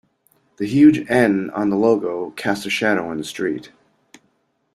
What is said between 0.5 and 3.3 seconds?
The huge N on the logo cast a shadow in the